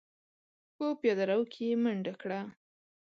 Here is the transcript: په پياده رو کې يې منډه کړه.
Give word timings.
په 0.75 0.85
پياده 0.99 1.23
رو 1.29 1.41
کې 1.51 1.63
يې 1.69 1.75
منډه 1.83 2.13
کړه. 2.21 2.39